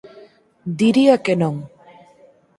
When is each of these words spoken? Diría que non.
Diría 0.79 1.15
que 1.25 1.33
non. 1.41 1.55